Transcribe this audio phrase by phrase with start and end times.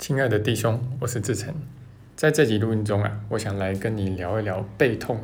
[0.00, 1.54] 亲爱的弟兄，我是志成，
[2.16, 5.20] 在这集录音中啊，我想来跟你聊一聊背痛。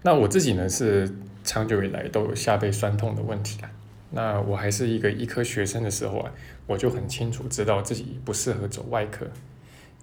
[0.00, 3.70] 那我自己呢是长久以来都有下背酸痛的问题啊。
[4.12, 6.32] 那我还是一个医科学生的时候啊，
[6.66, 9.26] 我就很清楚知道自己不适合走外科。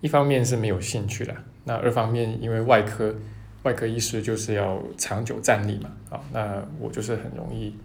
[0.01, 3.15] 一方面是没有兴趣了，那二方面因为外科
[3.63, 7.75] 外科医师就是要长久站立嘛，啊，那我就是很容易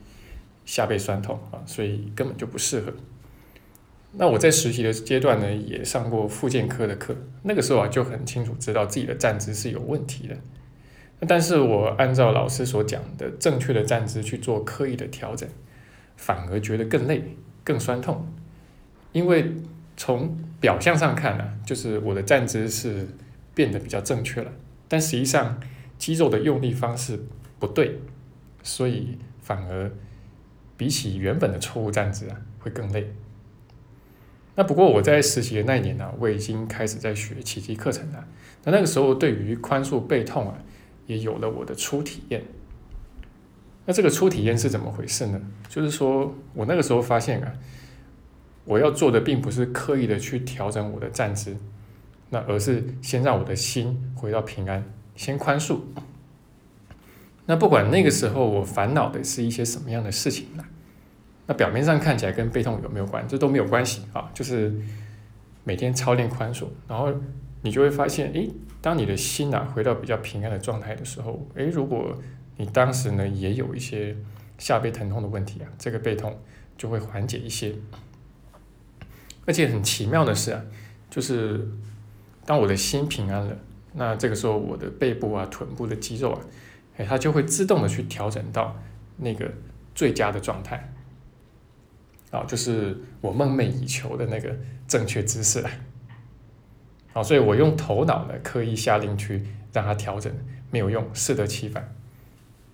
[0.67, 2.93] 下背酸痛啊，所以根本就不适合。
[4.21, 10.37] 那我在实习的阶段呢，也上过复健科的课，那个时候啊就很清楚知道自己的站姿是有问题的。
[11.29, 15.48] 但是我按照老师所讲的正确的站姿去做刻意的调整，
[16.16, 18.27] 反而觉得更累、更酸痛。
[19.12, 19.55] 因为
[19.97, 23.06] 从表象上看呢，就是我的站姿是
[23.55, 24.50] 变得比较正确了，
[24.89, 25.61] 但实际上
[25.97, 27.20] 肌肉的用力方式
[27.61, 27.98] 不对，
[28.64, 29.91] 所以反而
[30.77, 33.12] 比起原本的错误站姿啊，会更累。
[34.59, 38.27] 那不过我在实习的那一年呢，我已经开始在学奇迹课程了。
[38.65, 40.59] 那那个时候对于宽恕背痛啊，
[41.06, 42.42] 也有了我的初体验。
[43.87, 45.41] 那这个初体验是怎么回事呢？
[45.69, 47.55] 就是说我那个时候发现啊，
[48.65, 51.56] 我要做的并不是刻意的去调整我的站姿，
[52.31, 54.84] 那而是先让我的心回到平安，
[55.15, 55.78] 先宽恕。
[57.47, 60.65] 那不管那个时候我烦恼的是一些什么样的事情呢？
[61.48, 63.27] 那表面上看起来跟背痛有没有关？
[63.27, 64.70] 这都没有关系啊，就是
[65.64, 67.10] 每天操练宽恕，然后
[67.62, 68.50] 你就会发现，诶，
[68.82, 72.14] 当你的心啊回到比较平安的状态的时候，诶，如果
[72.58, 74.14] 你当时呢也有一些
[74.58, 76.38] 下背疼痛的问题啊，这个背痛
[76.76, 77.74] 就会缓解一些。
[79.46, 80.62] 而且很奇妙的是啊，
[81.08, 81.66] 就是
[82.44, 83.56] 当我的心平安了，
[83.94, 86.41] 那这个时候我的背部啊、臀部的肌肉啊，
[86.98, 88.76] 诶，它就会自动的去调整到
[89.16, 89.50] 那个
[89.94, 90.92] 最佳的状态。
[92.31, 94.55] 啊，就是我梦寐以求的那个
[94.87, 95.71] 正确姿势了。
[97.12, 100.33] 好，所以我用头脑呢刻意下令去让它调整，
[100.71, 101.94] 没有用，适得其反。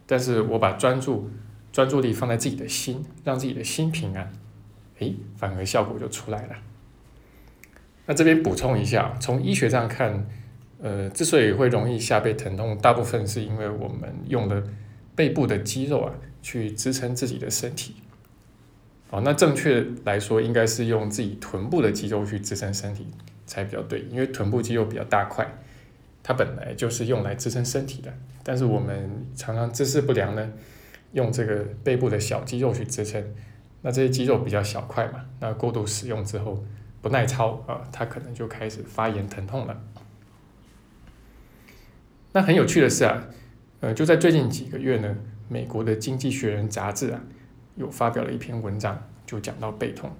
[0.06, 1.31] 但是我把专注
[1.72, 4.31] 专注力放在自己的心，让自己的心平安，
[4.98, 6.56] 诶，反而效果就出来了。
[8.06, 10.26] 那这边补充一下，从医学上看，
[10.82, 14.62] 呃，之所以会容易下背疼痛，大部分是因为我们用了
[15.14, 16.12] 背部的肌肉啊
[16.43, 17.94] 去支撑自己的身体。
[19.10, 23.06] 哦，那正确来说，应该是用自己臀部的肌肉去支撑身体
[23.47, 25.47] 才比较对，因为臀部肌肉比较大块，
[26.22, 28.12] 它本来就是用来支撑身体的。
[28.43, 30.50] 但是我们常常姿势不良呢，
[31.12, 33.22] 用这个背部的小肌肉去支撑，
[33.82, 36.64] 那这些肌肉比较小块嘛，那过度使用之后
[37.00, 39.81] 不耐操啊，它可能就开始发炎疼痛了。
[42.32, 43.28] 那很有趣的是啊，
[43.78, 45.16] 呃，就在最近几个月呢，
[45.48, 47.22] 美国的《经济学人》杂志啊。
[47.76, 50.10] 有发表了一篇文章，就讲到背痛。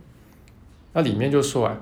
[0.93, 1.81] 那里面就说啊，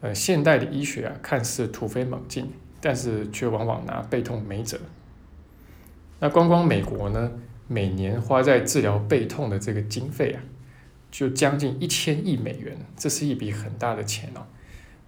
[0.00, 2.50] 呃，现代的医学啊，看似突飞猛进，
[2.80, 4.78] 但是却往往拿背痛没辙。
[6.18, 7.32] 那光光美国呢，
[7.66, 10.42] 每年花在治疗背痛的这个经费啊，
[11.10, 14.46] 就将近一千亿美元，这是一笔很大的钱哦。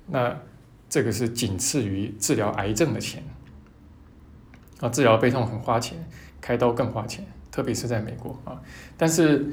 [0.06, 0.38] 那
[0.88, 3.22] 这个是仅次于治疗癌症的钱。
[4.80, 5.96] 啊，治疗背痛很花钱，
[6.40, 8.60] 开刀更花钱，特别是在美国啊。
[8.96, 9.46] 但是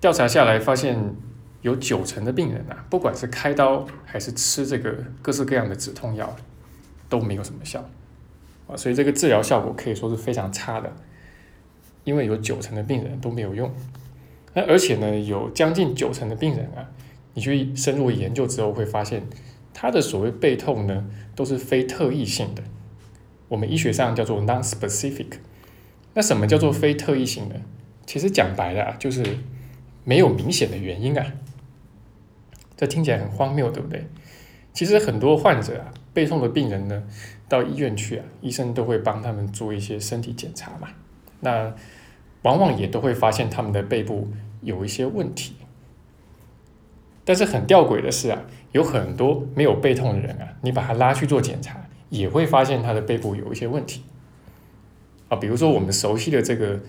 [0.00, 1.14] 调查下来发现，
[1.60, 6.34] 有九成的病人啊，不管是开刀还是吃这个各式各样的止痛药，
[7.10, 7.86] 都没有什么效
[8.66, 10.90] 啊，所以这个治疗效果可以说是非常差的。
[12.04, 13.70] 因为有九成的病人都没有用，
[14.54, 16.88] 那而且呢，有将近九成的病人啊，
[17.34, 19.22] 你去深入研究之后会发现，
[19.74, 21.04] 他的所谓背痛呢，
[21.36, 22.62] 都是非特异性的，
[23.48, 25.32] 我们医学上叫做 non-specific。
[26.14, 27.56] 那什么叫做非特异性呢？
[28.06, 29.22] 其实讲白了啊，就是。
[30.10, 31.24] 没有明显的原因啊，
[32.76, 34.04] 这听起来很荒谬，对不对？
[34.72, 37.04] 其实很多患者啊，背痛的病人呢，
[37.48, 40.88] 到医院去啊，医生都会帮他们做一些身体检查嘛。
[41.38, 41.72] 那
[42.42, 44.26] 往往也都会发现他们的背部
[44.62, 45.54] 有一些问题。
[47.24, 48.42] 但是很吊诡的是啊，
[48.72, 54.02] 有很多没有背痛的人啊，你把他拉去做检查，也会发现他的背部有一些问题
[55.28, 55.36] 啊。
[55.36, 56.80] 比如说我们熟悉的这个。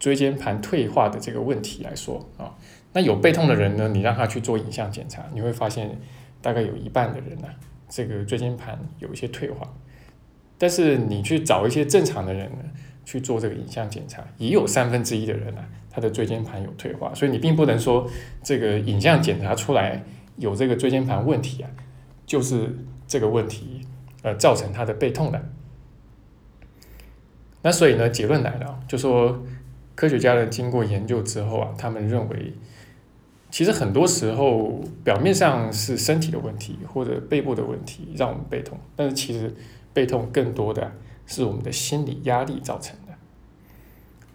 [0.00, 2.54] 椎间盘退化的这个问题来说啊，
[2.98, 5.96] 那有背痛的人呢，你让他去做影像检查，你会发现
[6.42, 7.46] 大概有一半的人呢，
[7.88, 9.72] 这个椎间盘有一些退化。
[10.58, 12.58] 但是你去找一些正常的人呢，
[13.04, 17.14] 去做这个影像检查，也有三分之一的人呢，他的椎间盘有退化。
[17.14, 18.10] 所以你并不能说
[18.42, 20.02] 这个影像检查出来
[20.34, 21.70] 有这个椎间盘问题啊，
[22.26, 23.86] 就是这个问题
[24.24, 25.40] 呃造成他的背痛的。
[27.62, 29.40] 那所以呢，结论来了，就说。
[29.94, 32.52] 科学家呢，经过研究之后啊，他们认为
[33.50, 39.54] 其实很多时候表面上是身体的问题或者背部的问题让我们背痛，但是其实
[39.94, 40.92] 背痛更多的
[41.26, 43.14] 是我们的心理压力造成的。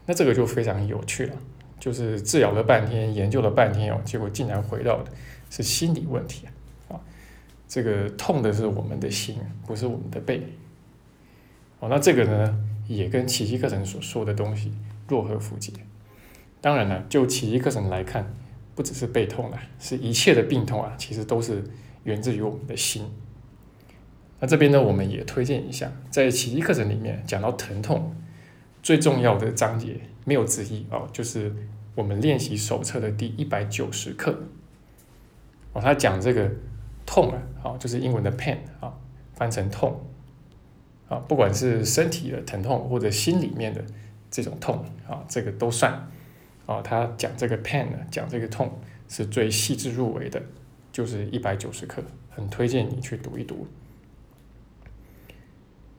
[0.07, 1.36] 那这个就非常有趣了，
[1.80, 5.12] 就是治疗了半天，研究了半天哦，结果竟然回到的
[5.50, 6.48] 是心理问题
[6.89, 7.00] 啊！
[7.68, 9.38] 这个痛的是我们的心，
[9.68, 10.42] 不是我们的背。
[11.80, 14.74] 哦，那这个呢，也跟奇迹课程所说的东西
[15.07, 15.71] 若合符节。
[16.60, 18.36] 当然了，就奇迹课程来看。
[18.75, 21.64] 不只是背痛了，是一切的病痛啊，其实都是
[22.04, 23.06] 源自于我们的心。
[24.40, 28.16] 那这边呢，我们也推荐一下，在奇迹课程里面讲到疼痛
[28.81, 31.56] 最重要的章节，没有之一哦，就是
[31.96, 34.38] 我们练习手册的第一百九十课。
[35.72, 36.52] 哦，他讲这个
[37.06, 38.94] 痛啊，好，就是英文的 pain 啊，
[39.34, 40.02] 翻成痛
[41.08, 43.84] 啊，不管是身体的疼痛或者心里面的
[44.30, 46.10] 这种痛啊，这个都算。
[46.65, 48.80] 哦，他讲这个 pain 呢，讲这个痛
[49.10, 50.42] 是最细致入微的，
[50.92, 53.68] 就是一百九十克，很推荐你去读一读。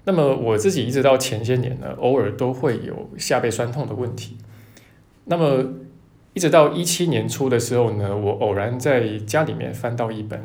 [0.05, 4.37] 那么我自己一直到前些年呢，偶尔都会有下背酸痛的问题。
[5.25, 5.65] 那么
[6.35, 10.43] 一直到一七年初的时候呢，我偶然在家里面翻到一本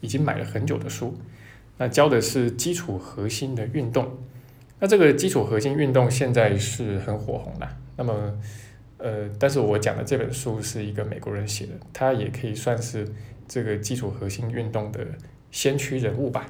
[0.00, 1.16] 已经买了很久的书，
[1.78, 4.18] 那教的是基础核心的运动。
[4.78, 7.68] 那这个基础核心运动现在是很火红的。
[7.96, 8.38] 那么
[9.02, 13.12] 呃，但是我讲的这本书是一个美国人写的，他也可以算是
[13.48, 15.04] 这个基础核心运动的
[15.50, 16.46] 先驱人物吧。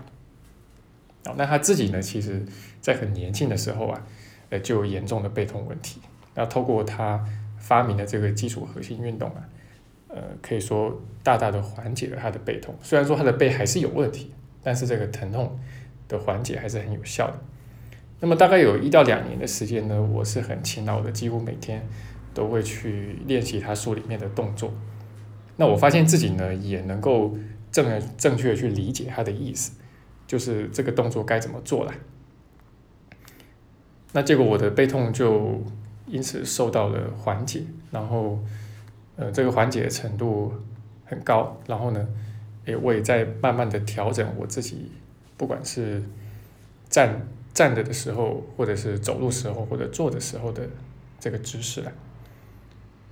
[1.24, 2.44] 哦，那他自己呢，其实
[2.78, 4.06] 在很年轻的时候啊，
[4.50, 6.02] 呃，就有严重的背痛问题。
[6.34, 7.24] 那透过他
[7.58, 9.48] 发明的这个基础核心运动啊，
[10.08, 12.74] 呃，可以说大大的缓解了他的背痛。
[12.82, 14.30] 虽然说他的背还是有问题，
[14.62, 15.58] 但是这个疼痛
[16.06, 17.40] 的缓解还是很有效的。
[18.20, 21.82] 那么大概有一到两年的时间呢，我是很勤劳的，几乎每天。
[22.34, 24.72] 都会去练习他书里面的动作，
[25.56, 27.36] 那我发现自己呢也能够
[27.70, 29.72] 正正确的去理解他的意思，
[30.26, 31.92] 就是这个动作该怎么做了。
[34.12, 35.62] 那结果我的背痛就
[36.06, 38.38] 因此受到了缓解，然后
[39.16, 40.52] 呃这个缓解的程度
[41.04, 42.08] 很高，然后呢，
[42.66, 44.90] 诶我也在慢慢的调整我自己，
[45.36, 46.02] 不管是
[46.90, 50.68] 站站着的时候，或者是走路时候，或者坐的时候的
[51.18, 51.92] 这个姿势了。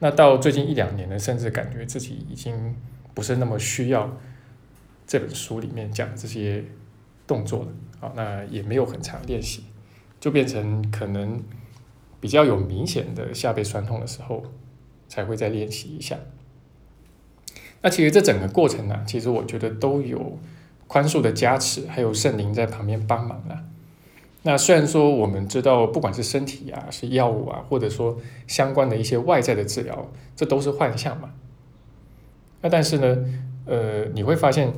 [0.01, 2.75] 那到最近一两年呢，甚至感觉自己已经
[3.15, 4.19] 不是那么需要
[5.07, 6.65] 这本书里面讲这些
[7.27, 7.69] 动作了
[8.01, 9.65] 啊，那也没有很长练习，
[10.19, 11.43] 就变成可能
[12.19, 14.43] 比较有明显的下背酸痛的时候
[15.07, 16.19] 才会再练习一下。
[17.83, 20.39] 那其实这整个过程呢，其实我觉得都有
[20.87, 23.65] 宽恕的加持，还有圣灵在旁边帮忙了。
[24.43, 28.17] 那虽然说我们知道，不管是身体啊，是药物啊，或者说
[28.47, 31.31] 相关的一些外在的治疗，这都是幻象嘛。
[32.63, 33.25] 那但是呢，
[33.67, 34.73] 呃，你会发现，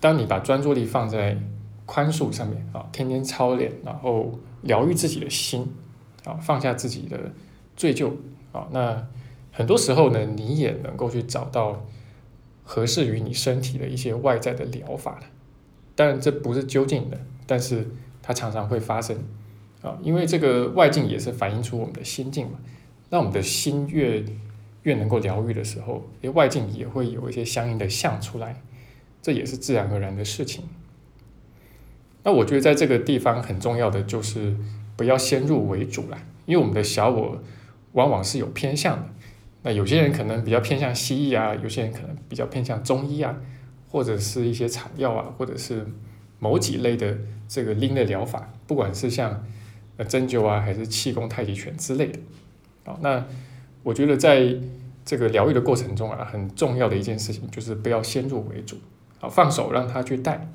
[0.00, 1.38] 当你把专注力放在
[1.84, 5.72] 宽恕上面啊，天天操练，然后疗愈自己的心
[6.24, 7.16] 啊，放下自己的
[7.76, 8.10] 罪疚
[8.50, 9.06] 啊，那
[9.52, 11.86] 很多时候呢，你也能够去找到
[12.64, 15.26] 合适于你身体的一些外在的疗法的。
[15.94, 17.16] 当然，这不是究竟的，
[17.46, 17.88] 但是。
[18.26, 19.16] 它常常会发生，
[19.82, 22.58] 啊，因为这个外境也是反映出我们的心境嘛。
[23.10, 24.24] 那我们的心越
[24.82, 28.60] 越能够疗愈的时候，诶，外境也会有一些相应的相出来，
[29.22, 30.64] 这也是自然而然的事情。
[32.24, 34.56] 那我觉得在这个地方很重要的就是
[34.96, 37.40] 不要先入为主啦，因为我们的小我
[37.92, 39.08] 往往是有偏向的。
[39.62, 43.36] 那有些人可能比较偏向西医啊，有些人可能比较偏向中医啊，
[43.88, 45.86] 或者是一些草药啊，或者是
[46.38, 47.16] 某几类的。
[47.48, 49.46] 这个拎的疗法，不管是像
[49.98, 52.18] 呃针灸啊，还是气功、太极拳之类的，
[52.84, 53.24] 好，那
[53.84, 54.52] 我觉得在
[55.04, 58.78] 这个疗愈的过程中啊，很重要的一件事情就是不要先入为主，
[59.20, 60.48] 好，放手让他去带，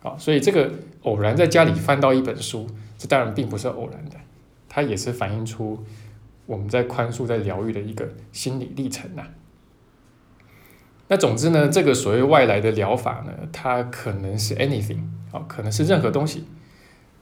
[0.00, 2.66] 好，所以这个偶然在家里翻到一本书，
[2.98, 4.16] 这当然并不是偶然的，
[4.68, 5.84] 它也是反映出
[6.46, 9.22] 我们在宽恕、在疗愈的一个心理历程呐。
[11.10, 15.02] 那总之呢，这个所谓外来的疗法呢，它可能是 anything。
[15.32, 16.44] 啊，可能是任何东西，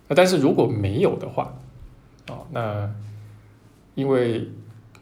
[0.08, 1.54] 那但是如果没有的话，
[2.30, 2.90] 哦，那
[3.94, 4.48] 因为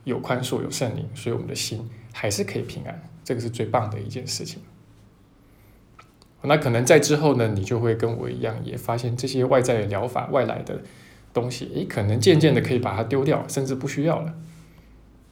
[0.02, 4.61] 有宽恕有圣灵，所以我们的心还是可以平安，这个是最棒的一件事情。
[6.43, 10.81] 那可能在之后呢，你就会跟我一样，也发现这些外在的疗法、外来的
[11.33, 14.35] 东西，诶，可能渐渐的可以把它丢掉，甚至不需要了。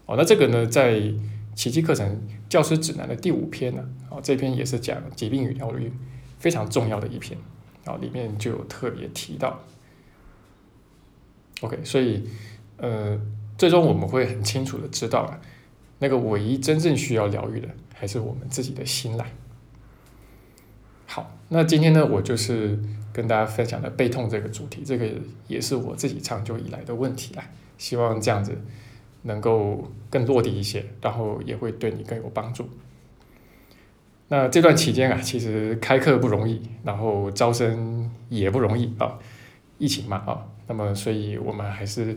[0.06, 1.02] 哦，那这个呢，在
[1.54, 5.90] 奇迹课程教师指南的第五篇呢，哦，这篇也是讲疾病与疗愈
[6.38, 7.38] 非常重要的一篇。
[7.84, 9.60] 然后里面就有特别提到
[11.60, 12.26] ，OK，所以
[12.78, 13.20] 呃，
[13.58, 15.38] 最终我们会很清楚的知道啊，
[15.98, 19.30] 那个唯一真正需要疗愈的还是我们自己的心来？
[21.06, 22.78] 好，那今天呢，我就是
[23.12, 25.06] 跟大家分享的背痛这个主题，这个
[25.46, 27.44] 也是我自己长久以来的问题啦。
[27.76, 28.56] 希望这样子
[29.24, 32.66] 能够更落地一些，然后也会对你更有帮助。
[34.28, 39.18] 那这段期间啊，其实开课不容易，然后招生也不容易啊，
[39.76, 42.16] 疫情嘛啊，那么所以我们还是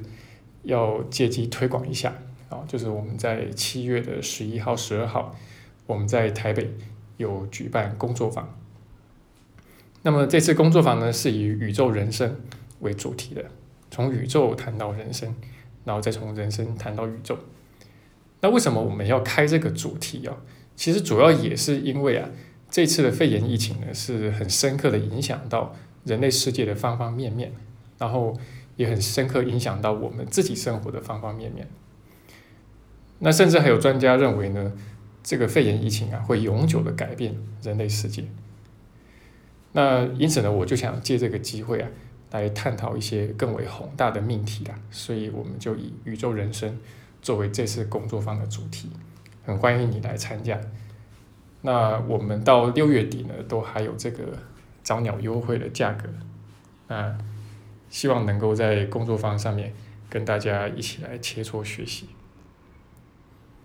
[0.63, 2.13] 要借机推广一下
[2.49, 5.35] 啊，就是我们在七月的十一号、十二号，
[5.85, 6.73] 我们在台北
[7.17, 8.57] 有举办工作坊。
[10.03, 12.39] 那么这次工作坊呢，是以宇宙人生
[12.79, 13.43] 为主题的，
[13.91, 15.35] 从宇宙谈到人生，
[15.87, 17.39] 然后再从人生谈到宇宙。
[18.41, 20.35] 那为什么我们要开这个主题啊？
[20.75, 22.29] 其实主要也是因为啊，
[22.69, 27.53] 这次的肺炎疫情呢，是很深刻的影响到人类世界的方方面面，
[27.97, 28.37] 然后
[28.75, 31.67] 也很深刻影响到我们自己生活的方方面面。
[33.19, 34.73] 那甚至还有专家认为呢，
[35.23, 38.25] 这个肺炎疫情啊，会永久的改变人类世界。
[39.71, 41.89] 那因此呢，我就想借这个机会啊，
[42.31, 44.75] 来探讨一些更为宏大的命题啦。
[44.91, 46.77] 所以我们就以宇宙人生
[47.21, 48.89] 作为这次工作坊的主题。
[49.45, 50.59] 很欢迎你来参加。
[51.61, 54.25] 那我们到六月底呢，都还有这个
[54.83, 56.09] 早鸟优惠的价格。
[56.87, 57.17] 那
[57.89, 59.73] 希望能够在工作坊上面
[60.09, 62.09] 跟大家一起来切磋学习。